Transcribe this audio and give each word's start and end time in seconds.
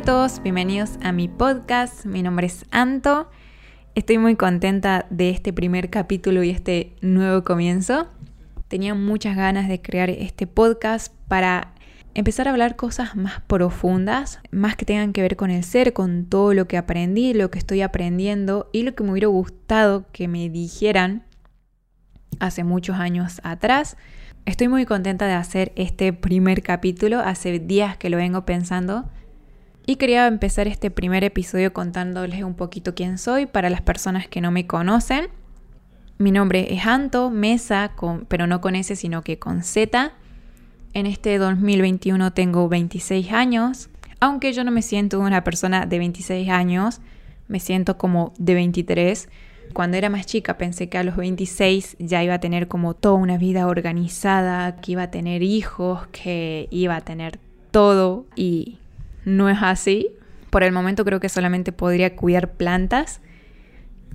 a 0.00 0.02
todos, 0.02 0.42
bienvenidos 0.42 0.92
a 1.02 1.12
mi 1.12 1.28
podcast. 1.28 2.06
Mi 2.06 2.22
nombre 2.22 2.46
es 2.46 2.64
Anto. 2.70 3.28
Estoy 3.94 4.16
muy 4.16 4.34
contenta 4.34 5.04
de 5.10 5.28
este 5.28 5.52
primer 5.52 5.90
capítulo 5.90 6.42
y 6.42 6.48
este 6.48 6.94
nuevo 7.02 7.44
comienzo. 7.44 8.08
Tenía 8.68 8.94
muchas 8.94 9.36
ganas 9.36 9.68
de 9.68 9.82
crear 9.82 10.08
este 10.08 10.46
podcast 10.46 11.12
para 11.28 11.74
empezar 12.14 12.48
a 12.48 12.52
hablar 12.52 12.76
cosas 12.76 13.14
más 13.14 13.42
profundas, 13.42 14.38
más 14.50 14.74
que 14.74 14.86
tengan 14.86 15.12
que 15.12 15.20
ver 15.20 15.36
con 15.36 15.50
el 15.50 15.64
ser, 15.64 15.92
con 15.92 16.24
todo 16.24 16.54
lo 16.54 16.66
que 16.66 16.78
aprendí, 16.78 17.34
lo 17.34 17.50
que 17.50 17.58
estoy 17.58 17.82
aprendiendo 17.82 18.70
y 18.72 18.84
lo 18.84 18.94
que 18.94 19.04
me 19.04 19.10
hubiera 19.10 19.28
gustado 19.28 20.06
que 20.12 20.28
me 20.28 20.48
dijeran 20.48 21.24
hace 22.38 22.64
muchos 22.64 22.96
años 22.96 23.42
atrás. 23.44 23.98
Estoy 24.46 24.68
muy 24.68 24.86
contenta 24.86 25.26
de 25.26 25.34
hacer 25.34 25.72
este 25.76 26.14
primer 26.14 26.62
capítulo, 26.62 27.20
hace 27.20 27.58
días 27.58 27.98
que 27.98 28.08
lo 28.08 28.16
vengo 28.16 28.46
pensando 28.46 29.10
y 29.90 29.96
quería 29.96 30.28
empezar 30.28 30.68
este 30.68 30.88
primer 30.92 31.24
episodio 31.24 31.72
contándoles 31.72 32.44
un 32.44 32.54
poquito 32.54 32.94
quién 32.94 33.18
soy 33.18 33.46
para 33.46 33.70
las 33.70 33.82
personas 33.82 34.28
que 34.28 34.40
no 34.40 34.52
me 34.52 34.64
conocen. 34.68 35.30
Mi 36.16 36.30
nombre 36.30 36.72
es 36.72 36.86
Anto 36.86 37.28
Mesa, 37.28 37.90
pero 38.28 38.46
no 38.46 38.60
con 38.60 38.76
S, 38.76 38.94
sino 38.94 39.22
que 39.22 39.40
con 39.40 39.64
Z. 39.64 40.12
En 40.92 41.06
este 41.06 41.38
2021 41.38 42.32
tengo 42.32 42.68
26 42.68 43.32
años, 43.32 43.90
aunque 44.20 44.52
yo 44.52 44.62
no 44.62 44.70
me 44.70 44.82
siento 44.82 45.18
una 45.18 45.42
persona 45.42 45.86
de 45.86 45.98
26 45.98 46.48
años, 46.50 47.00
me 47.48 47.58
siento 47.58 47.98
como 47.98 48.32
de 48.38 48.54
23. 48.54 49.28
Cuando 49.72 49.96
era 49.96 50.08
más 50.08 50.24
chica 50.24 50.56
pensé 50.56 50.88
que 50.88 50.98
a 50.98 51.02
los 51.02 51.16
26 51.16 51.96
ya 51.98 52.22
iba 52.22 52.34
a 52.34 52.40
tener 52.40 52.68
como 52.68 52.94
toda 52.94 53.16
una 53.16 53.38
vida 53.38 53.66
organizada, 53.66 54.76
que 54.76 54.92
iba 54.92 55.02
a 55.02 55.10
tener 55.10 55.42
hijos, 55.42 56.06
que 56.12 56.68
iba 56.70 56.94
a 56.94 57.00
tener 57.00 57.40
todo 57.72 58.26
y 58.36 58.78
no 59.24 59.48
es 59.48 59.58
así. 59.60 60.10
Por 60.50 60.62
el 60.62 60.72
momento 60.72 61.04
creo 61.04 61.20
que 61.20 61.28
solamente 61.28 61.72
podría 61.72 62.16
cuidar 62.16 62.52
plantas 62.52 63.20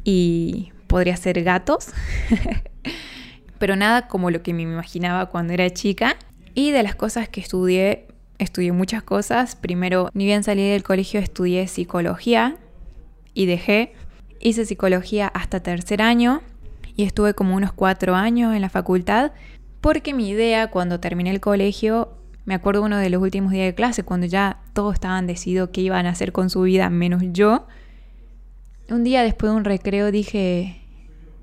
y 0.04 0.72
podría 0.88 1.16
ser 1.18 1.44
gatos. 1.44 1.90
Pero 3.60 3.76
nada 3.76 4.08
como 4.08 4.32
lo 4.32 4.44
que 4.44 4.54
me 4.54 4.64
imaginaba 4.64 5.28
cuando 5.28 5.54
era 5.54 5.70
chica. 5.70 6.18
Y 6.54 6.72
de 6.72 6.84
las 6.84 6.96
cosas 6.96 7.30
que 7.30 7.42
estudié, 7.42 8.08
estudié 8.38 8.72
muchas 8.72 9.04
cosas. 9.04 9.56
Primero, 9.56 10.10
ni 10.14 10.26
bien 10.26 10.44
salí 10.44 10.70
del 10.70 10.84
colegio, 10.84 11.20
estudié 11.20 11.68
psicología 11.68 12.58
y 13.34 13.46
dejé. 13.46 13.94
Hice 14.40 14.66
psicología 14.66 15.28
hasta 15.28 15.62
tercer 15.62 16.02
año 16.02 16.42
y 16.96 17.04
estuve 17.04 17.34
como 17.34 17.56
unos 17.56 17.74
cuatro 17.74 18.16
años 18.16 18.54
en 18.54 18.62
la 18.62 18.70
facultad 18.70 19.32
porque 19.86 20.16
mi 20.16 20.28
idea 20.30 20.72
cuando 20.72 21.00
terminé 21.00 21.30
el 21.30 21.40
colegio, 21.40 22.10
me 22.46 22.54
acuerdo 22.54 22.84
uno 22.84 22.98
de 22.98 23.10
los 23.10 23.22
últimos 23.22 23.52
días 23.52 23.66
de 23.66 23.76
clase, 23.76 24.04
cuando 24.04 24.28
ya 24.28 24.60
todos 24.74 24.94
estaban 24.94 25.28
decididos 25.28 25.70
qué 25.74 25.82
iban 25.82 26.06
a 26.06 26.10
hacer 26.10 26.32
con 26.32 26.50
su 26.50 26.62
vida, 26.62 26.90
menos 26.90 27.24
yo, 27.32 27.68
un 28.90 29.04
día 29.04 29.24
después 29.24 29.52
de 29.52 29.58
un 29.58 29.66
recreo 29.66 30.12
dije, 30.12 30.82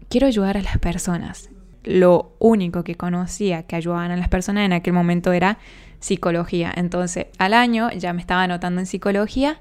quiero 0.09 0.27
ayudar 0.27 0.57
a 0.57 0.63
las 0.63 0.79
personas 0.79 1.51
lo 1.85 2.35
único 2.39 2.85
que 2.85 2.95
conocía 2.95 3.65
que 3.65 3.77
ayudaban 3.77 4.11
a 4.11 4.17
las 4.17 4.29
personas 4.29 4.65
en 4.65 4.73
aquel 4.73 4.93
momento 4.93 5.33
era 5.33 5.59
psicología. 6.01 6.73
Entonces, 6.75 7.27
al 7.39 7.55
año 7.55 7.91
ya 7.91 8.13
me 8.13 8.21
estaba 8.21 8.45
anotando 8.45 8.81
en 8.81 8.87
psicología 8.87 9.61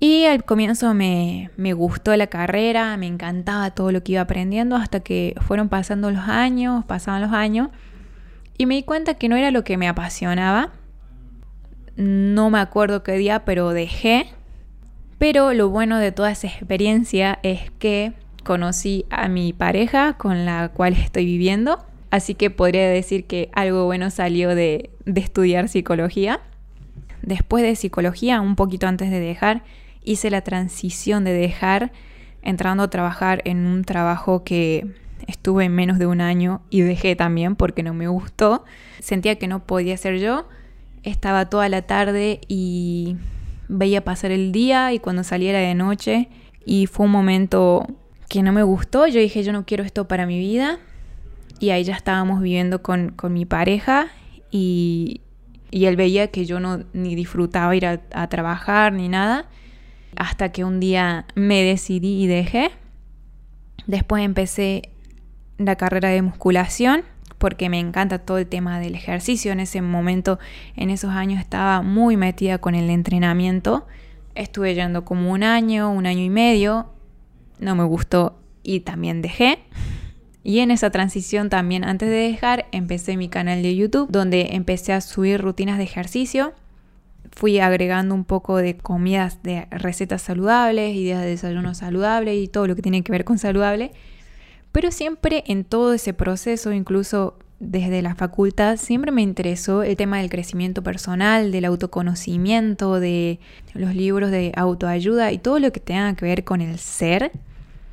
y 0.00 0.24
al 0.26 0.44
comienzo 0.44 0.94
me, 0.94 1.50
me, 1.56 1.72
gustó 1.72 2.16
la 2.16 2.28
carrera, 2.28 2.96
me 2.96 3.06
encantaba 3.06 3.72
todo 3.72 3.90
lo 3.90 4.02
que 4.02 4.12
iba 4.12 4.20
aprendiendo 4.20 4.76
hasta 4.76 5.00
que 5.00 5.34
fueron 5.40 5.68
pasando 5.68 6.10
los 6.10 6.28
años, 6.28 6.84
pasaban 6.84 7.22
los 7.22 7.32
años 7.32 7.68
y 8.58 8.66
me 8.66 8.74
di 8.74 8.82
cuenta 8.82 9.14
que 9.14 9.28
no 9.28 9.36
era 9.36 9.52
lo 9.52 9.64
que 9.64 9.76
me 9.76 9.88
apasionaba. 9.88 10.72
No 11.96 12.50
me 12.50 12.58
acuerdo 12.58 13.04
qué 13.04 13.12
día, 13.12 13.44
pero 13.44 13.70
dejé. 13.70 14.26
Pero 15.18 15.54
lo 15.54 15.68
bueno 15.68 15.98
de 15.98 16.12
toda 16.12 16.32
esa 16.32 16.48
experiencia 16.48 17.38
es 17.42 17.70
que 17.78 18.12
conocí 18.44 19.04
a 19.10 19.28
mi 19.28 19.52
pareja 19.52 20.14
con 20.14 20.44
la 20.44 20.70
cual 20.70 20.94
estoy 20.94 21.24
viviendo, 21.24 21.84
así 22.10 22.34
que 22.34 22.50
podría 22.50 22.88
decir 22.88 23.26
que 23.26 23.50
algo 23.52 23.84
bueno 23.84 24.10
salió 24.10 24.54
de, 24.54 24.90
estudiar 25.04 25.68
psicología. 25.68 26.40
Después 27.22 27.62
de 27.62 27.76
psicología, 27.76 28.40
un 28.40 28.56
poquito 28.56 28.86
antes 28.86 29.10
de 29.10 29.20
dejar, 29.20 29.64
hice 30.02 30.30
la 30.30 30.40
transición 30.42 31.24
de 31.24 31.32
dejar 31.32 31.92
entrando 32.42 32.84
a 32.84 32.90
trabajar 32.90 33.42
en 33.44 33.66
un 33.66 33.84
trabajo 33.84 34.44
que 34.44 34.86
estuve 35.28 35.68
menos 35.68 35.98
de 35.98 36.06
un 36.06 36.20
año 36.20 36.62
y 36.70 36.80
dejé 36.80 37.14
también 37.14 37.54
porque 37.54 37.84
no 37.84 37.94
me 37.94 38.08
gustó. 38.08 38.64
Sentía 38.98 39.36
que 39.36 39.46
no 39.46 39.64
podía 39.64 39.96
ser 39.96 40.18
yo. 40.18 40.48
Estaba 41.04 41.48
toda 41.48 41.68
la 41.68 41.82
tarde 41.82 42.40
y 42.48 43.16
veía 43.68 44.02
pasar 44.02 44.32
el 44.32 44.50
día 44.50 44.92
y 44.92 44.98
cuando 44.98 45.22
saliera 45.22 45.58
de 45.58 45.74
noche 45.74 46.28
y 46.64 46.86
fue 46.86 47.06
un 47.06 47.12
momento 47.12 47.86
que 48.28 48.42
no 48.42 48.52
me 48.52 48.62
gustó. 48.62 49.06
Yo 49.06 49.20
dije, 49.20 49.42
yo 49.42 49.52
no 49.52 49.64
quiero 49.64 49.84
esto 49.84 50.08
para 50.08 50.26
mi 50.26 50.38
vida. 50.38 50.78
Y 51.60 51.70
ahí 51.70 51.84
ya 51.84 51.94
estábamos 51.94 52.40
viviendo 52.40 52.82
con, 52.82 53.14
mi 53.30 53.44
pareja 53.44 54.08
y, 54.50 55.20
él 55.70 55.96
veía 55.96 56.28
que 56.28 56.46
yo 56.46 56.60
no 56.60 56.84
ni 56.94 57.14
disfrutaba 57.14 57.76
ir 57.76 57.84
a, 57.84 58.28
trabajar 58.28 58.94
ni 58.94 59.08
nada. 59.08 59.46
Hasta 60.16 60.50
que 60.52 60.64
un 60.64 60.80
día 60.80 61.26
me 61.34 61.62
decidí 61.62 62.22
y 62.22 62.26
dejé. 62.26 62.70
Después 63.86 64.24
empecé 64.24 64.90
la 65.58 65.76
carrera 65.76 66.08
de 66.08 66.22
musculación 66.22 67.02
porque 67.36 67.68
me 67.68 67.78
encanta 67.78 68.18
todo 68.18 68.38
el 68.38 68.46
tema 68.46 68.80
del 68.80 68.94
ejercicio. 68.94 69.52
En 69.52 69.60
ese 69.60 69.80
momento, 69.80 70.38
en 70.74 70.90
esos 70.90 71.10
años, 71.10 71.38
estaba 71.40 71.82
muy 71.82 72.16
metida 72.16 72.58
con 72.58 72.74
el 72.74 72.90
entrenamiento. 72.90 73.86
Estuve 74.34 74.74
yendo 74.74 75.04
como 75.04 75.30
un 75.30 75.44
año, 75.44 75.90
un 75.90 76.06
año 76.06 76.22
y 76.22 76.30
medio 76.30 76.90
no 77.58 77.74
me 77.74 77.84
gustó 77.84 78.38
y 78.62 78.80
también 78.80 79.22
dejé. 79.22 79.58
Y 80.42 80.60
en 80.60 80.70
esa 80.70 80.90
transición 80.90 81.50
también 81.50 81.84
antes 81.84 82.08
de 82.08 82.16
dejar 82.16 82.66
empecé 82.72 83.16
mi 83.16 83.28
canal 83.28 83.62
de 83.62 83.76
YouTube 83.76 84.10
donde 84.10 84.50
empecé 84.52 84.92
a 84.92 85.00
subir 85.00 85.40
rutinas 85.40 85.78
de 85.78 85.84
ejercicio. 85.84 86.54
Fui 87.32 87.58
agregando 87.58 88.14
un 88.14 88.24
poco 88.24 88.56
de 88.56 88.76
comidas 88.76 89.42
de 89.42 89.66
recetas 89.70 90.22
saludables, 90.22 90.96
ideas 90.96 91.20
de 91.20 91.28
desayuno 91.28 91.74
saludable 91.74 92.36
y 92.36 92.48
todo 92.48 92.66
lo 92.66 92.74
que 92.74 92.82
tiene 92.82 93.02
que 93.02 93.12
ver 93.12 93.24
con 93.24 93.38
saludable. 93.38 93.92
Pero 94.72 94.90
siempre 94.90 95.44
en 95.46 95.64
todo 95.64 95.92
ese 95.94 96.14
proceso, 96.14 96.72
incluso 96.72 97.38
desde 97.60 98.02
la 98.02 98.14
facultad, 98.14 98.76
siempre 98.76 99.10
me 99.10 99.22
interesó 99.22 99.82
el 99.82 99.96
tema 99.96 100.18
del 100.18 100.30
crecimiento 100.30 100.82
personal, 100.82 101.50
del 101.50 101.64
autoconocimiento, 101.64 103.00
de 103.00 103.40
los 103.74 103.94
libros 103.94 104.30
de 104.30 104.52
autoayuda 104.54 105.32
y 105.32 105.38
todo 105.38 105.58
lo 105.58 105.72
que 105.72 105.80
tenga 105.80 106.14
que 106.14 106.24
ver 106.24 106.44
con 106.44 106.60
el 106.60 106.78
ser 106.78 107.32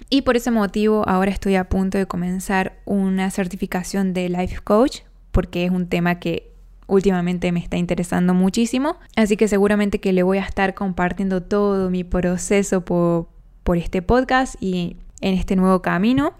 y 0.09 0.21
por 0.21 0.37
ese 0.37 0.51
motivo 0.51 1.03
ahora 1.07 1.31
estoy 1.31 1.55
a 1.55 1.67
punto 1.67 1.97
de 1.97 2.05
comenzar 2.05 2.77
una 2.85 3.31
certificación 3.31 4.13
de 4.13 4.29
Life 4.29 4.59
Coach 4.63 4.99
porque 5.31 5.65
es 5.65 5.71
un 5.71 5.87
tema 5.87 6.19
que 6.19 6.51
últimamente 6.87 7.51
me 7.51 7.59
está 7.59 7.77
interesando 7.77 8.33
muchísimo. 8.33 8.97
Así 9.15 9.35
que 9.35 9.47
seguramente 9.47 9.99
que 9.99 10.13
le 10.13 10.23
voy 10.23 10.37
a 10.37 10.43
estar 10.43 10.75
compartiendo 10.75 11.41
todo 11.41 11.89
mi 11.89 12.03
proceso 12.03 12.85
por, 12.85 13.27
por 13.63 13.77
este 13.77 14.01
podcast 14.01 14.55
y 14.61 14.95
en 15.21 15.33
este 15.33 15.55
nuevo 15.55 15.81
camino. 15.81 16.33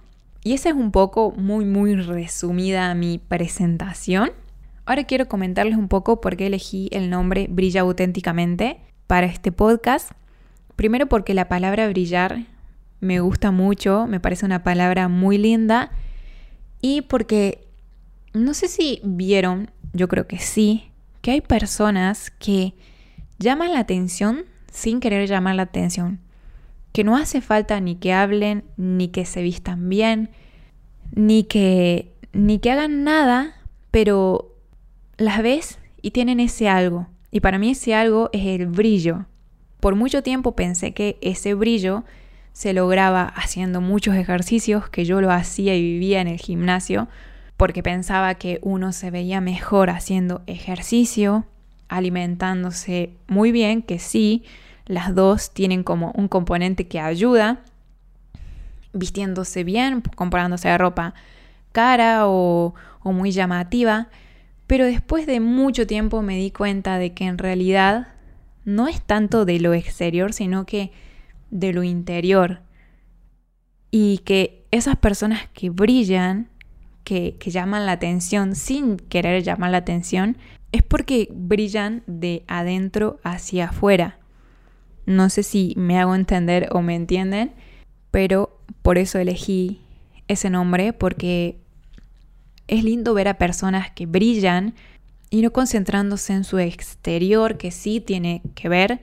Y 0.45 0.53
esa 0.53 0.69
es 0.69 0.75
un 0.75 0.91
poco 0.91 1.31
muy 1.31 1.65
muy 1.65 1.95
resumida 1.95 2.93
mi 2.93 3.17
presentación. 3.17 4.29
Ahora 4.85 5.05
quiero 5.05 5.27
comentarles 5.27 5.75
un 5.75 5.87
poco 5.87 6.21
por 6.21 6.37
qué 6.37 6.45
elegí 6.45 6.87
el 6.91 7.09
nombre 7.09 7.47
Brilla 7.49 7.81
auténticamente 7.81 8.79
para 9.07 9.25
este 9.25 9.51
podcast. 9.51 10.11
Primero 10.75 11.07
porque 11.07 11.33
la 11.33 11.47
palabra 11.47 11.87
brillar 11.89 12.45
me 12.99 13.21
gusta 13.21 13.49
mucho, 13.49 14.05
me 14.05 14.19
parece 14.19 14.45
una 14.45 14.61
palabra 14.61 15.07
muy 15.07 15.39
linda 15.39 15.89
y 16.79 17.01
porque 17.01 17.67
no 18.33 18.53
sé 18.53 18.67
si 18.67 19.01
vieron, 19.03 19.71
yo 19.93 20.07
creo 20.07 20.27
que 20.27 20.37
sí, 20.37 20.91
que 21.21 21.31
hay 21.31 21.41
personas 21.41 22.29
que 22.29 22.75
llaman 23.39 23.73
la 23.73 23.79
atención 23.79 24.45
sin 24.71 24.99
querer 24.99 25.27
llamar 25.27 25.55
la 25.55 25.63
atención, 25.63 26.19
que 26.95 27.03
no 27.03 27.17
hace 27.17 27.41
falta 27.41 27.81
ni 27.81 27.95
que 27.95 28.13
hablen, 28.13 28.63
ni 28.77 29.09
que 29.09 29.25
se 29.25 29.41
vistan 29.41 29.89
bien, 29.89 30.29
ni 31.13 31.43
que 31.43 32.13
ni 32.31 32.59
que 32.59 32.71
hagan 32.71 33.03
nada, 33.03 33.57
pero 33.91 34.55
las 35.17 35.43
ves 35.43 35.77
y 36.01 36.11
tienen 36.11 36.39
ese 36.39 36.69
algo. 36.69 37.07
Y 37.31 37.41
para 37.41 37.59
mí 37.59 37.71
ese 37.71 37.93
algo 37.93 38.29
es 38.31 38.45
el 38.45 38.67
brillo. 38.67 39.25
Por 39.81 39.95
mucho 39.95 40.23
tiempo 40.23 40.55
pensé 40.55 40.93
que 40.93 41.17
ese 41.19 41.53
brillo 41.53 42.05
se 42.53 42.71
lograba 42.71 43.25
haciendo 43.25 43.81
muchos 43.81 44.15
ejercicios 44.15 44.87
que 44.87 45.03
yo 45.03 45.19
lo 45.19 45.31
hacía 45.31 45.75
y 45.75 45.81
vivía 45.81 46.21
en 46.21 46.29
el 46.29 46.39
gimnasio 46.39 47.09
porque 47.57 47.83
pensaba 47.83 48.35
que 48.35 48.59
uno 48.61 48.93
se 48.93 49.11
veía 49.11 49.41
mejor 49.41 49.89
haciendo 49.89 50.43
ejercicio, 50.47 51.43
alimentándose 51.89 53.17
muy 53.27 53.51
bien, 53.51 53.81
que 53.81 53.99
sí, 53.99 54.45
las 54.85 55.15
dos 55.15 55.51
tienen 55.51 55.83
como 55.83 56.11
un 56.11 56.27
componente 56.27 56.87
que 56.87 56.99
ayuda, 56.99 57.61
vistiéndose 58.93 59.63
bien, 59.63 60.01
comprándose 60.01 60.75
ropa 60.77 61.13
cara 61.75 62.27
o, 62.27 62.73
muy 63.03 63.31
llamativa, 63.31 64.07
pero 64.65 64.85
después 64.85 65.27
de 65.27 65.39
mucho 65.39 65.85
tiempo 65.85 66.23
me 66.23 66.37
di 66.37 66.49
cuenta 66.49 66.97
de 66.97 67.13
que 67.13 67.25
en 67.25 67.37
realidad 67.37 68.07
no 68.63 68.87
es 68.87 69.01
tanto 69.01 69.45
de 69.45 69.59
lo 69.59 69.73
exterior, 69.75 70.33
sino 70.33 70.65
que 70.65 70.91
de 71.51 71.73
lo 71.73 71.83
interior. 71.83 72.61
Y 73.91 74.19
que 74.19 74.65
esas 74.71 74.95
personas 74.95 75.47
que 75.53 75.69
brillan, 75.69 76.49
que, 77.03 77.35
que 77.37 77.51
llaman 77.51 77.85
la 77.85 77.91
atención 77.91 78.55
sin 78.55 78.97
querer 78.97 79.43
llamar 79.43 79.69
la 79.69 79.77
atención, 79.77 80.37
es 80.71 80.81
porque 80.81 81.27
brillan 81.31 82.03
de 82.07 82.43
adentro 82.47 83.19
hacia 83.23 83.65
afuera. 83.65 84.17
No 85.05 85.29
sé 85.29 85.43
si 85.43 85.73
me 85.77 85.99
hago 85.99 86.15
entender 86.15 86.69
o 86.71 86.81
me 86.81 86.95
entienden, 86.95 87.51
pero 88.11 88.59
por 88.81 88.97
eso 88.97 89.19
elegí 89.19 89.81
ese 90.27 90.49
nombre, 90.49 90.93
porque 90.93 91.59
es 92.67 92.83
lindo 92.83 93.13
ver 93.13 93.27
a 93.27 93.37
personas 93.37 93.91
que 93.91 94.05
brillan 94.05 94.73
y 95.29 95.41
no 95.41 95.51
concentrándose 95.51 96.33
en 96.33 96.43
su 96.43 96.59
exterior, 96.59 97.57
que 97.57 97.71
sí 97.71 97.99
tiene 97.99 98.41
que 98.55 98.69
ver 98.69 99.01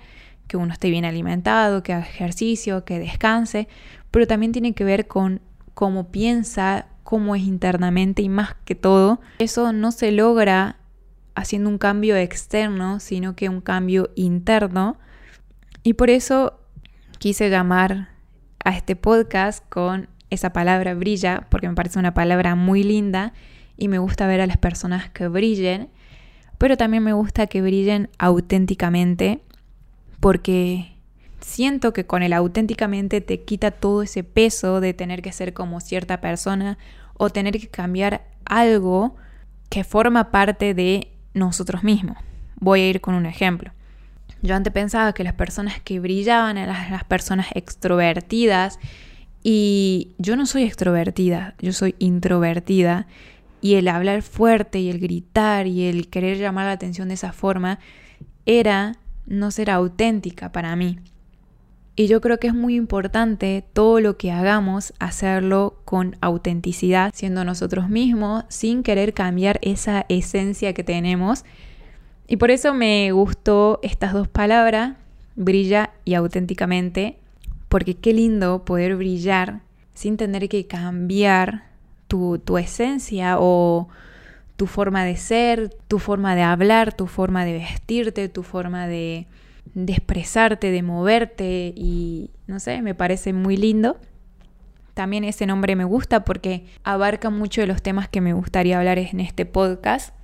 que 0.48 0.56
uno 0.56 0.72
esté 0.72 0.90
bien 0.90 1.04
alimentado, 1.04 1.82
que 1.82 1.92
haga 1.92 2.04
ejercicio, 2.04 2.84
que 2.84 2.98
descanse, 2.98 3.68
pero 4.10 4.26
también 4.26 4.52
tiene 4.52 4.74
que 4.74 4.84
ver 4.84 5.06
con 5.06 5.40
cómo 5.74 6.10
piensa, 6.10 6.86
cómo 7.04 7.34
es 7.34 7.42
internamente 7.42 8.22
y 8.22 8.28
más 8.28 8.54
que 8.64 8.74
todo, 8.74 9.20
eso 9.38 9.72
no 9.72 9.92
se 9.92 10.12
logra 10.12 10.76
haciendo 11.34 11.68
un 11.68 11.78
cambio 11.78 12.16
externo, 12.16 13.00
sino 13.00 13.34
que 13.34 13.48
un 13.48 13.60
cambio 13.60 14.10
interno. 14.14 14.98
Y 15.82 15.94
por 15.94 16.10
eso 16.10 16.60
quise 17.18 17.50
llamar 17.50 18.08
a 18.64 18.76
este 18.76 18.96
podcast 18.96 19.64
con 19.68 20.08
esa 20.30 20.52
palabra 20.52 20.94
brilla, 20.94 21.46
porque 21.50 21.68
me 21.68 21.74
parece 21.74 21.98
una 21.98 22.14
palabra 22.14 22.54
muy 22.54 22.82
linda 22.82 23.32
y 23.76 23.88
me 23.88 23.98
gusta 23.98 24.26
ver 24.26 24.40
a 24.40 24.46
las 24.46 24.56
personas 24.56 25.10
que 25.10 25.28
brillen, 25.28 25.90
pero 26.58 26.76
también 26.76 27.02
me 27.02 27.12
gusta 27.12 27.48
que 27.48 27.60
brillen 27.60 28.08
auténticamente, 28.18 29.40
porque 30.20 30.92
siento 31.40 31.92
que 31.92 32.06
con 32.06 32.22
el 32.22 32.32
auténticamente 32.32 33.20
te 33.20 33.42
quita 33.42 33.72
todo 33.72 34.02
ese 34.02 34.22
peso 34.22 34.80
de 34.80 34.94
tener 34.94 35.20
que 35.20 35.32
ser 35.32 35.52
como 35.52 35.80
cierta 35.80 36.20
persona 36.20 36.78
o 37.14 37.30
tener 37.30 37.58
que 37.58 37.68
cambiar 37.68 38.24
algo 38.44 39.16
que 39.68 39.84
forma 39.84 40.30
parte 40.30 40.74
de 40.74 41.08
nosotros 41.34 41.82
mismos. 41.82 42.18
Voy 42.60 42.80
a 42.80 42.88
ir 42.88 43.00
con 43.00 43.14
un 43.14 43.26
ejemplo. 43.26 43.72
Yo 44.42 44.56
antes 44.56 44.72
pensaba 44.72 45.12
que 45.12 45.24
las 45.24 45.34
personas 45.34 45.80
que 45.80 46.00
brillaban 46.00 46.58
eran 46.58 46.90
las 46.90 47.04
personas 47.04 47.46
extrovertidas 47.54 48.78
y 49.44 50.14
yo 50.18 50.36
no 50.36 50.46
soy 50.46 50.64
extrovertida, 50.64 51.54
yo 51.60 51.72
soy 51.72 51.94
introvertida 51.98 53.06
y 53.60 53.74
el 53.74 53.88
hablar 53.88 54.22
fuerte 54.22 54.80
y 54.80 54.90
el 54.90 54.98
gritar 54.98 55.66
y 55.66 55.84
el 55.84 56.08
querer 56.08 56.38
llamar 56.38 56.66
la 56.66 56.72
atención 56.72 57.08
de 57.08 57.14
esa 57.14 57.32
forma 57.32 57.78
era 58.44 58.96
no 59.26 59.50
ser 59.50 59.70
auténtica 59.70 60.50
para 60.50 60.74
mí. 60.74 60.98
Y 61.94 62.06
yo 62.06 62.20
creo 62.20 62.38
que 62.38 62.46
es 62.46 62.54
muy 62.54 62.74
importante 62.74 63.64
todo 63.72 64.00
lo 64.00 64.16
que 64.16 64.32
hagamos 64.32 64.94
hacerlo 64.98 65.82
con 65.84 66.16
autenticidad, 66.20 67.12
siendo 67.14 67.44
nosotros 67.44 67.90
mismos, 67.90 68.44
sin 68.48 68.82
querer 68.82 69.12
cambiar 69.12 69.58
esa 69.62 70.06
esencia 70.08 70.72
que 70.72 70.84
tenemos. 70.84 71.44
Y 72.26 72.36
por 72.36 72.50
eso 72.50 72.72
me 72.74 73.12
gustó 73.12 73.80
estas 73.82 74.12
dos 74.12 74.28
palabras, 74.28 74.96
brilla 75.36 75.90
y 76.04 76.14
auténticamente, 76.14 77.18
porque 77.68 77.94
qué 77.94 78.12
lindo 78.12 78.64
poder 78.64 78.96
brillar 78.96 79.60
sin 79.94 80.16
tener 80.16 80.48
que 80.48 80.66
cambiar 80.66 81.64
tu, 82.08 82.38
tu 82.38 82.58
esencia 82.58 83.36
o 83.38 83.88
tu 84.56 84.66
forma 84.66 85.04
de 85.04 85.16
ser, 85.16 85.70
tu 85.88 85.98
forma 85.98 86.34
de 86.34 86.42
hablar, 86.42 86.94
tu 86.94 87.06
forma 87.06 87.44
de 87.44 87.54
vestirte, 87.54 88.28
tu 88.28 88.42
forma 88.42 88.86
de, 88.86 89.26
de 89.74 89.92
expresarte, 89.92 90.70
de 90.70 90.82
moverte 90.82 91.72
y 91.76 92.30
no 92.46 92.60
sé, 92.60 92.82
me 92.82 92.94
parece 92.94 93.32
muy 93.32 93.56
lindo. 93.56 93.98
También 94.94 95.24
ese 95.24 95.46
nombre 95.46 95.74
me 95.74 95.84
gusta 95.84 96.24
porque 96.24 96.66
abarca 96.84 97.30
mucho 97.30 97.62
de 97.62 97.66
los 97.66 97.82
temas 97.82 98.08
que 98.08 98.20
me 98.20 98.34
gustaría 98.34 98.78
hablar 98.78 98.98
en 98.98 99.20
este 99.20 99.46
podcast. 99.46 100.14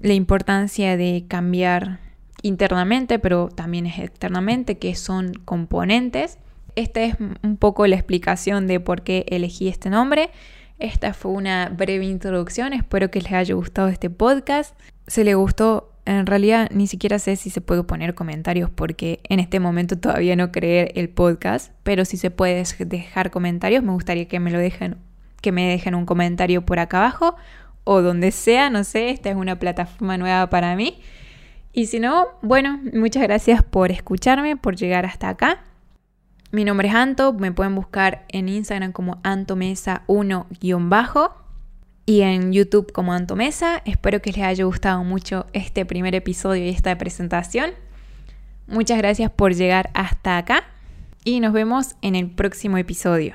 La 0.00 0.14
importancia 0.14 0.96
de 0.96 1.24
cambiar 1.26 1.98
internamente, 2.42 3.18
pero 3.18 3.48
también 3.48 3.86
externamente, 3.86 4.78
que 4.78 4.94
son 4.94 5.32
componentes. 5.44 6.38
Esta 6.76 7.02
es 7.02 7.16
un 7.42 7.56
poco 7.56 7.86
la 7.86 7.96
explicación 7.96 8.68
de 8.68 8.78
por 8.78 9.02
qué 9.02 9.26
elegí 9.28 9.68
este 9.68 9.90
nombre. 9.90 10.30
Esta 10.78 11.12
fue 11.12 11.32
una 11.32 11.68
breve 11.76 12.04
introducción, 12.04 12.72
espero 12.72 13.10
que 13.10 13.20
les 13.20 13.32
haya 13.32 13.54
gustado 13.54 13.88
este 13.88 14.10
podcast. 14.10 14.78
Se 15.08 15.24
le 15.24 15.34
gustó, 15.34 15.92
en 16.04 16.26
realidad 16.26 16.70
ni 16.72 16.86
siquiera 16.86 17.18
sé 17.18 17.34
si 17.34 17.50
se 17.50 17.60
puede 17.60 17.82
poner 17.82 18.14
comentarios 18.14 18.70
porque 18.70 19.18
en 19.24 19.40
este 19.40 19.58
momento 19.58 19.98
todavía 19.98 20.36
no 20.36 20.52
creé 20.52 20.92
el 20.94 21.08
podcast, 21.08 21.72
pero 21.82 22.04
si 22.04 22.16
se 22.16 22.30
puede 22.30 22.62
dejar 22.86 23.32
comentarios, 23.32 23.82
me 23.82 23.90
gustaría 23.90 24.28
que 24.28 24.38
me 24.38 24.52
lo 24.52 24.60
dejen, 24.60 24.98
que 25.40 25.50
me 25.50 25.68
dejen 25.68 25.96
un 25.96 26.06
comentario 26.06 26.64
por 26.64 26.78
acá 26.78 26.98
abajo 26.98 27.34
o 27.90 28.02
donde 28.02 28.32
sea, 28.32 28.68
no 28.68 28.84
sé, 28.84 29.08
esta 29.08 29.30
es 29.30 29.36
una 29.36 29.58
plataforma 29.58 30.18
nueva 30.18 30.50
para 30.50 30.76
mí. 30.76 31.00
Y 31.72 31.86
si 31.86 32.00
no, 32.00 32.26
bueno, 32.42 32.78
muchas 32.92 33.22
gracias 33.22 33.62
por 33.62 33.90
escucharme, 33.90 34.58
por 34.58 34.76
llegar 34.76 35.06
hasta 35.06 35.30
acá. 35.30 35.64
Mi 36.50 36.66
nombre 36.66 36.88
es 36.88 36.94
Anto, 36.94 37.32
me 37.32 37.50
pueden 37.50 37.74
buscar 37.74 38.26
en 38.28 38.50
Instagram 38.50 38.92
como 38.92 39.22
antomesa1- 39.22 41.32
y 42.04 42.20
en 42.20 42.52
YouTube 42.52 42.92
como 42.92 43.14
Antomesa. 43.14 43.80
Espero 43.86 44.20
que 44.20 44.32
les 44.32 44.44
haya 44.44 44.64
gustado 44.64 45.02
mucho 45.02 45.46
este 45.54 45.86
primer 45.86 46.14
episodio 46.14 46.66
y 46.66 46.68
esta 46.68 46.98
presentación. 46.98 47.70
Muchas 48.66 48.98
gracias 48.98 49.30
por 49.30 49.54
llegar 49.54 49.88
hasta 49.94 50.36
acá 50.36 50.64
y 51.24 51.40
nos 51.40 51.54
vemos 51.54 51.96
en 52.02 52.16
el 52.16 52.30
próximo 52.30 52.76
episodio. 52.76 53.34